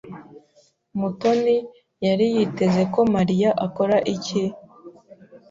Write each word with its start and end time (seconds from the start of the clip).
Mutoni 0.99 1.55
yari 2.05 2.25
yiteze 2.35 2.81
ko 2.93 2.99
Mariya 3.13 3.49
akora 3.65 3.97
iki? 4.15 4.43